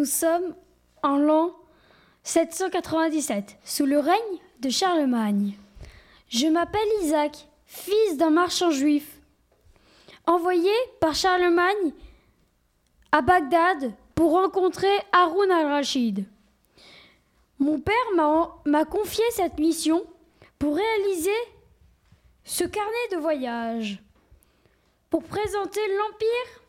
[0.00, 0.54] Nous sommes
[1.02, 1.54] en l'an
[2.22, 5.52] 797, sous le règne de Charlemagne.
[6.30, 9.20] Je m'appelle Isaac, fils d'un marchand juif,
[10.26, 10.70] envoyé
[11.00, 11.92] par Charlemagne
[13.12, 16.24] à Bagdad pour rencontrer Haroun al-Rachid.
[17.58, 20.02] Mon père m'a confié cette mission
[20.58, 21.38] pour réaliser
[22.44, 24.02] ce carnet de voyage,
[25.10, 26.62] pour présenter l'Empire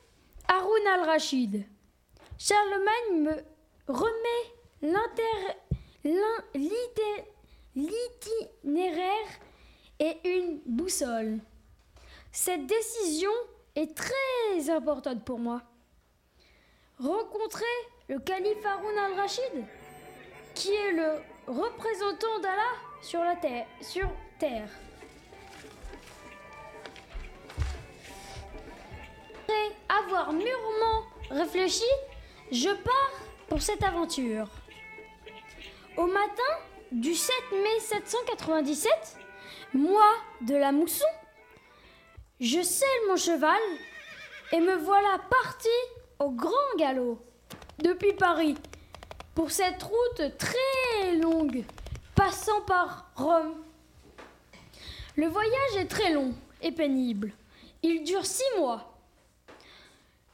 [0.49, 1.65] Haroun al-Rachid.
[2.43, 3.35] Charlemagne me
[3.87, 4.51] remet
[7.75, 9.27] l'itinéraire
[9.99, 11.37] et une boussole.
[12.31, 13.29] Cette décision
[13.75, 15.61] est très importante pour moi.
[16.99, 17.63] Rencontrer
[18.09, 19.63] le calife Haroun al-Rachid,
[20.55, 23.21] qui est le représentant d'Allah sur
[23.81, 24.69] sur terre.
[29.43, 31.85] Après avoir mûrement réfléchi,
[32.51, 34.47] je pars pour cette aventure.
[35.97, 36.53] Au matin
[36.91, 38.91] du 7 mai 797,
[39.73, 40.03] moi
[40.41, 41.05] de la mousson,
[42.39, 43.59] je selle mon cheval
[44.51, 45.69] et me voilà parti
[46.19, 47.19] au grand galop
[47.79, 48.55] depuis Paris
[49.33, 51.63] pour cette route très longue
[52.15, 53.63] passant par Rome.
[55.15, 57.31] Le voyage est très long et pénible.
[57.83, 58.90] Il dure six mois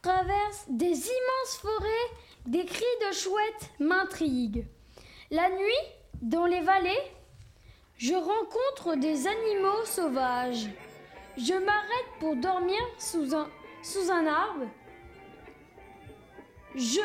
[0.01, 2.11] traverse des immenses forêts,
[2.45, 4.65] des cris de chouettes m'intriguent.
[5.31, 5.87] La nuit,
[6.21, 7.01] dans les vallées,
[7.97, 10.67] je rencontre des animaux sauvages.
[11.37, 14.65] Je m'arrête pour dormir sous un, arbre.
[16.75, 17.01] Je,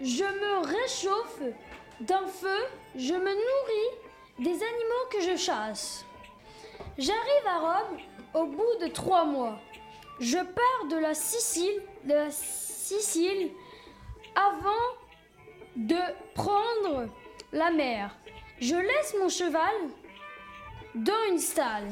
[0.00, 1.42] je me réchauffe
[2.00, 2.64] d'un feu,
[2.96, 4.02] je me nourris
[4.38, 6.04] des animaux que je chasse.
[6.98, 7.98] J'arrive à Rome
[8.34, 9.58] au bout de trois mois.
[10.22, 11.82] Je pars de la Sicile,
[14.36, 14.70] avant
[15.74, 15.98] de
[16.32, 17.08] prendre
[17.52, 18.16] la mer.
[18.60, 19.74] Je laisse mon cheval
[20.94, 21.88] dans une stalle.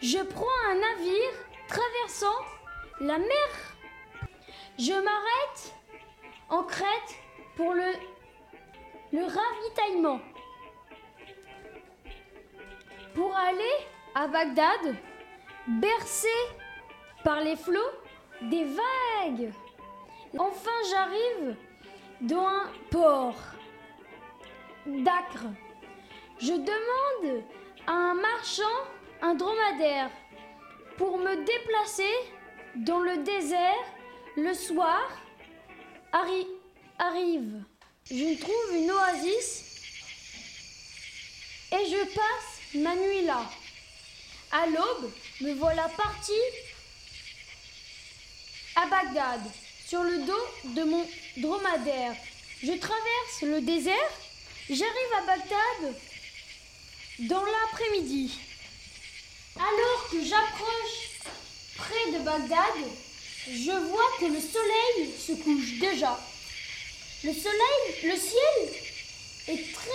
[0.00, 1.32] Je prends un navire
[1.66, 2.44] traversant
[3.00, 3.48] la mer.
[4.78, 5.74] Je m'arrête
[6.48, 7.16] en Crète
[7.56, 10.20] pour le ravitaillement.
[13.16, 13.74] Pour aller
[14.14, 14.94] à Bagdad,
[15.78, 16.28] bercé
[17.22, 17.80] par les flots
[18.42, 19.52] des vagues.
[20.38, 21.56] Enfin, j'arrive
[22.22, 23.36] dans un port
[24.86, 25.46] d'Acre.
[26.38, 27.44] Je demande
[27.86, 28.62] à un marchand
[29.22, 30.10] un dromadaire
[30.96, 32.14] pour me déplacer
[32.76, 33.84] dans le désert
[34.36, 35.10] le soir.
[36.98, 37.62] arrive.
[38.10, 39.70] Je trouve une oasis
[41.72, 43.42] et je passe ma nuit là.
[44.52, 45.10] À l'aube,
[45.40, 46.32] me voilà parti
[48.76, 49.40] à Bagdad,
[49.86, 51.06] sur le dos de mon
[51.38, 52.14] dromadaire.
[52.62, 54.10] Je traverse le désert,
[54.68, 55.94] j'arrive à Bagdad
[57.20, 58.38] dans l'après-midi.
[59.56, 61.20] Alors que j'approche
[61.76, 62.74] près de Bagdad,
[63.48, 66.18] je vois que le soleil se couche déjà.
[67.24, 68.74] Le soleil, le ciel
[69.48, 69.90] est très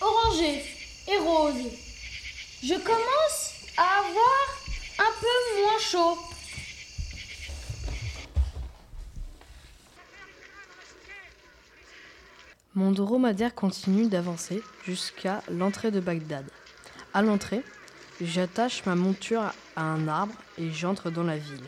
[0.00, 0.64] orangé
[1.08, 1.87] et rose
[2.62, 4.48] je commence à avoir
[4.98, 6.18] un peu moins chaud.
[12.74, 16.46] Mon dromadaire continue d'avancer jusqu'à l'entrée de Bagdad.
[17.14, 17.62] À l'entrée,
[18.20, 21.64] j'attache ma monture à un arbre et j'entre dans la ville.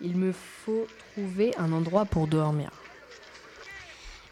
[0.00, 2.70] Il me faut trouver un endroit pour dormir.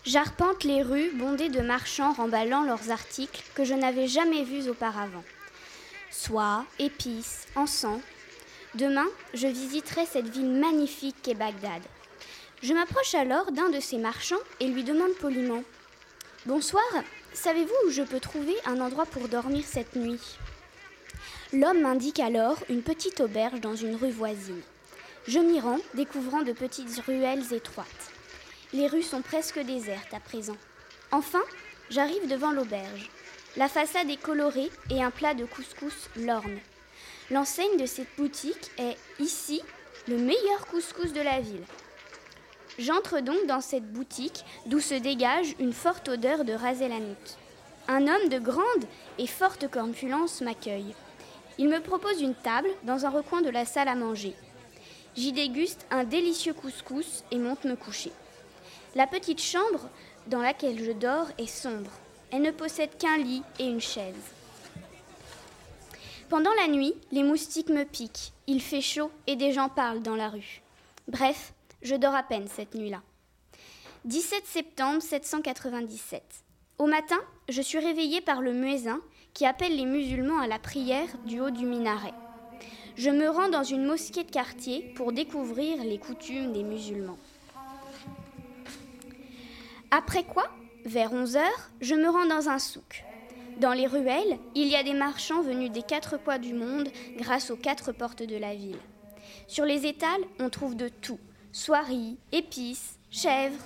[0.04, 5.24] J'arpente les rues bondées de marchands remballant leurs articles que je n'avais jamais vus auparavant
[6.14, 8.00] soie, épices, encens.
[8.74, 11.82] Demain, je visiterai cette ville magnifique qu'est Bagdad.
[12.62, 15.62] Je m'approche alors d'un de ces marchands et lui demande poliment
[16.46, 16.84] Bonsoir,
[17.32, 20.20] savez-vous où je peux trouver un endroit pour dormir cette nuit?
[21.52, 24.62] L'homme m'indique alors une petite auberge dans une rue voisine.
[25.26, 28.10] Je m'y rends, découvrant de petites ruelles étroites.
[28.72, 30.56] Les rues sont presque désertes à présent.
[31.10, 31.42] Enfin,
[31.90, 33.10] j'arrive devant l'auberge.
[33.56, 36.58] La façade est colorée et un plat de couscous l'orne.
[37.30, 39.62] L'enseigne de cette boutique est ici
[40.08, 41.62] le meilleur couscous de la ville.
[42.80, 47.36] J'entre donc dans cette boutique d'où se dégage une forte odeur de raselanout.
[47.86, 48.86] Un homme de grande
[49.18, 50.96] et forte corpulence m'accueille.
[51.56, 54.34] Il me propose une table dans un recoin de la salle à manger.
[55.16, 58.10] J'y déguste un délicieux couscous et monte me coucher.
[58.96, 59.88] La petite chambre
[60.26, 61.92] dans laquelle je dors est sombre.
[62.34, 64.16] Elle ne possède qu'un lit et une chaise.
[66.28, 68.32] Pendant la nuit, les moustiques me piquent.
[68.48, 70.60] Il fait chaud et des gens parlent dans la rue.
[71.06, 71.52] Bref,
[71.82, 73.02] Je dors à peine cette nuit-là.
[74.06, 76.22] 17 septembre 797.
[76.78, 79.00] Au matin, je suis réveillée par le muezzin
[79.32, 82.14] qui appelle les musulmans à la prière du haut du minaret.
[82.96, 87.18] Je me rends dans une mosquée de quartier pour découvrir les coutumes des musulmans.
[89.90, 90.50] Après quoi,
[90.84, 93.04] vers 11 heures, je me rends dans un souk.
[93.58, 97.50] Dans les ruelles, il y a des marchands venus des quatre coins du monde grâce
[97.50, 98.78] aux quatre portes de la ville.
[99.46, 101.18] Sur les étals, on trouve de tout
[101.52, 103.64] soieries, épices, chèvres.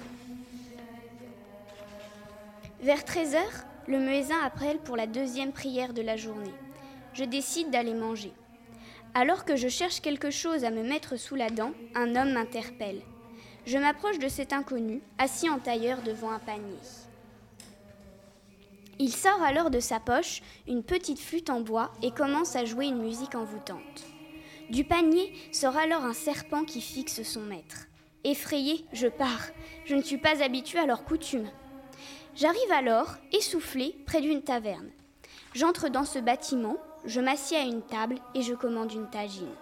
[2.80, 6.52] Vers 13 heures, le muezzin appelle pour la deuxième prière de la journée.
[7.14, 8.32] Je décide d'aller manger.
[9.14, 13.00] Alors que je cherche quelque chose à me mettre sous la dent, un homme m'interpelle.
[13.64, 16.76] Je m'approche de cet inconnu, assis en tailleur devant un panier.
[19.00, 22.86] Il sort alors de sa poche une petite flûte en bois et commence à jouer
[22.86, 24.04] une musique envoûtante.
[24.70, 27.86] Du panier sort alors un serpent qui fixe son maître.
[28.24, 29.46] Effrayé, je pars.
[29.84, 31.48] Je ne suis pas habituée à leurs coutumes.
[32.34, 34.90] J'arrive alors, essoufflée, près d'une taverne.
[35.54, 39.54] J'entre dans ce bâtiment, je m'assieds à une table et je commande une tagine.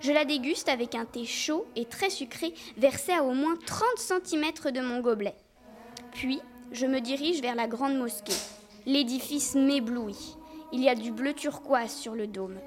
[0.00, 3.86] Je la déguste avec un thé chaud et très sucré versé à au moins 30
[4.24, 5.36] cm de mon gobelet.
[6.12, 6.40] Puis,
[6.72, 8.32] je me dirige vers la grande mosquée.
[8.86, 10.36] L'édifice m'éblouit.
[10.72, 12.58] Il y a du bleu turquoise sur le dôme.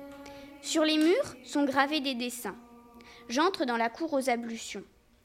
[0.62, 2.56] Sur les murs sont gravés des dessins.
[3.28, 4.84] J'entre dans la cour aux ablutions.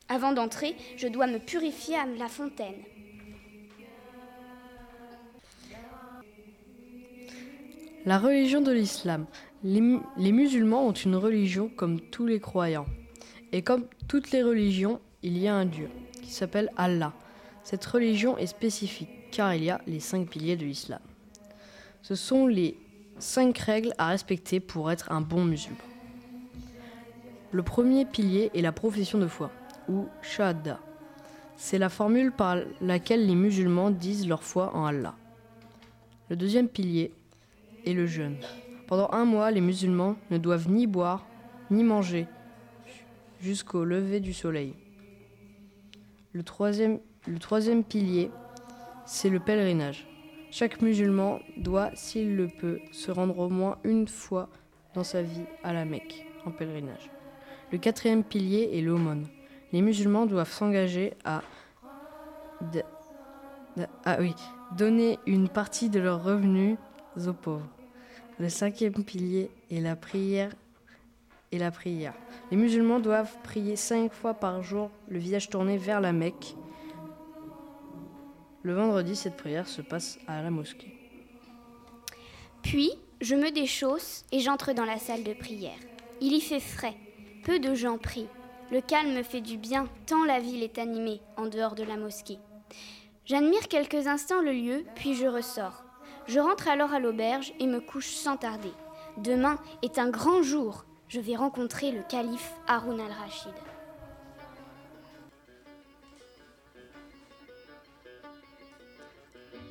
[0.09, 2.83] Avant d'entrer, je dois me purifier à la fontaine.
[8.05, 9.27] La religion de l'islam.
[9.63, 9.83] Les,
[10.17, 12.87] les, musulmans ont une religion comme tous les croyants.
[13.53, 15.91] Et comme toutes les religions, il y a un Dieu
[16.23, 17.13] qui s'appelle Allah.
[17.63, 21.01] Cette religion est spécifique car il y a les cinq piliers de l'islam.
[22.03, 22.77] Ce sont les
[23.19, 25.79] cinq règles à respecter pour être un bon musulman.
[27.53, 29.51] Le premier pilier est la profession de foi,
[29.89, 30.79] ou shahada.
[31.57, 35.15] C'est la formule par laquelle les musulmans disent leur foi en Allah.
[36.29, 37.13] Le deuxième pilier
[37.85, 38.37] est le jeûne.
[38.87, 41.27] Pendant un mois, les musulmans ne doivent ni boire
[41.71, 42.27] ni manger
[43.41, 44.75] jusqu'au lever du soleil.
[46.33, 48.31] Le troisième, le troisième pilier
[49.13, 50.07] c'est le pèlerinage.
[50.53, 54.49] Chaque musulman doit, s'il le peut, se rendre au moins une fois
[54.95, 57.11] dans sa vie à la Mecque, en pèlerinage.
[57.73, 59.27] Le quatrième pilier est l'aumône.
[59.73, 61.43] Les musulmans doivent s'engager à,
[64.05, 64.19] ah
[64.77, 66.77] donner une partie de leurs revenus
[67.17, 67.69] aux pauvres.
[68.39, 70.53] Le cinquième pilier est la prière
[71.51, 72.15] et la prière.
[72.53, 76.55] Les musulmans doivent prier cinq fois par jour, le visage tourné vers la Mecque.
[78.63, 80.95] Le vendredi, cette prière se passe à la mosquée.
[82.63, 82.93] Puis,
[83.23, 85.79] je me déchausse et j'entre dans la salle de prière.
[86.21, 86.97] Il y fait frais,
[87.43, 88.29] peu de gens prient.
[88.71, 91.97] Le calme me fait du bien, tant la ville est animée en dehors de la
[91.97, 92.39] mosquée.
[93.25, 95.85] J'admire quelques instants le lieu, puis je ressors.
[96.27, 98.73] Je rentre alors à l'auberge et me couche sans tarder.
[99.17, 100.85] Demain est un grand jour.
[101.09, 103.55] Je vais rencontrer le calife Haroun al-Rachid.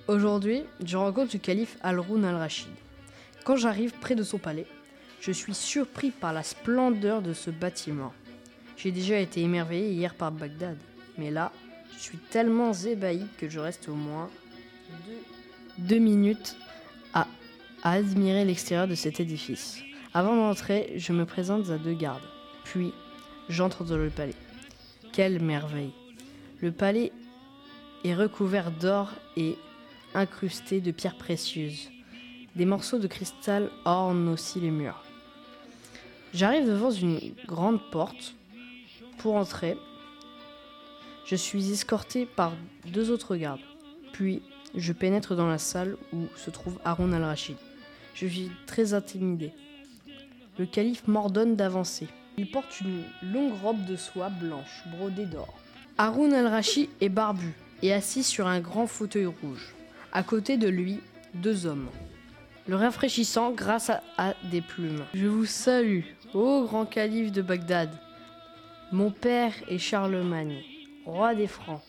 [0.10, 2.72] Aujourd'hui, je rencontre le calife Al-Roun al-Rachid.
[3.44, 4.66] Quand j'arrive près de son palais,
[5.22, 8.12] je suis surpris par la splendeur de ce bâtiment.
[8.76, 10.78] J'ai déjà été émerveillé hier par Bagdad,
[11.20, 11.52] mais là,
[11.96, 14.32] je suis tellement ébahi que je reste au moins
[15.78, 16.58] deux, minutes
[17.14, 17.28] à
[17.84, 19.78] admirer l'extérieur de cet édifice.
[20.16, 22.28] Avant d'entrer, je me présente à deux gardes,
[22.64, 22.94] puis
[23.48, 24.34] j'entre dans le palais.
[25.14, 25.94] Quelle merveille
[26.64, 27.12] Le palais
[28.04, 29.56] est recouvert d'or et
[30.14, 31.90] incrustés de pierres précieuses.
[32.56, 35.04] Des morceaux de cristal ornent aussi les murs.
[36.34, 38.36] J'arrive devant une grande porte.
[39.18, 39.78] Pour entrer,
[41.26, 42.54] je suis escorté par
[42.88, 43.60] deux autres gardes.
[44.14, 44.42] Puis,
[44.76, 47.58] je pénètre dans la salle où se trouve Haroun al-Rachid.
[48.14, 49.52] Je suis très intimidé.
[50.58, 52.08] Le calife m'ordonne d'avancer.
[52.38, 55.54] Il porte une longue robe de soie blanche brodée d'or.
[55.98, 59.74] Haroun al-Rachid est barbu et assis sur un grand fauteuil rouge.
[60.12, 61.02] À côté de lui,
[61.36, 61.88] deux hommes.
[62.68, 65.04] Le rafraîchissant grâce à, des plumes.
[65.14, 66.02] Je vous salue,
[66.34, 67.90] ô grand calife de Bagdad.
[68.92, 70.64] Mon père est Charlemagne,
[71.06, 71.82] roi des Francs.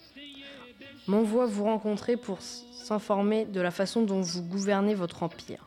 [1.06, 5.66] M'envoie vous rencontrer pour s'informer de la façon dont vous gouvernez votre empire.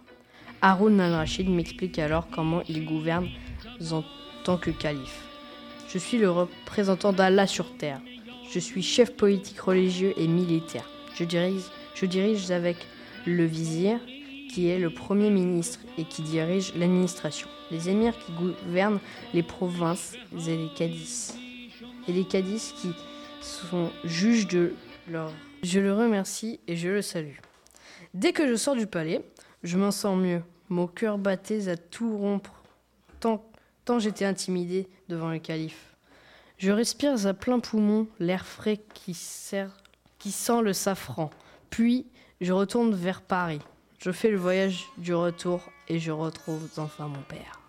[0.62, 3.30] Haroun al-Rachid m'explique alors comment il gouverne
[3.92, 4.04] en
[4.44, 5.24] tant que calife.
[5.90, 8.00] Je suis le représentant d'Allah sur terre.
[8.52, 10.88] Je suis chef politique religieux et militaire.
[11.16, 11.64] Je dirige
[11.96, 12.78] je dirige avec
[13.26, 14.00] le vizir,
[14.54, 19.00] qui est le premier ministre et qui dirige l'administration, les émirs qui gouvernent
[19.34, 20.14] les provinces
[20.48, 21.34] et les cadis.
[22.08, 22.92] et les cadis qui
[23.42, 24.74] sont juges de
[25.10, 25.32] leur...
[25.64, 27.38] Je le remercie et je le salue.
[28.14, 29.22] Dès que je sors du palais,
[29.64, 30.42] je m'en sens mieux.
[30.70, 32.62] Mon cœur battait à tout rompre,
[33.20, 35.96] tant, j'étais intimidé devant le calife.
[36.58, 39.68] Je respire à plein poumon l'air frais qui sent
[40.62, 41.32] le safran.
[41.74, 42.06] Puis,
[42.40, 43.58] je retourne vers Paris.
[43.98, 47.63] Je fais le voyage du retour et je retrouve enfin mon père.